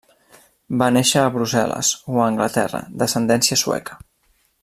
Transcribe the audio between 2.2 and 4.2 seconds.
a Anglaterra, d'ascendència sueca.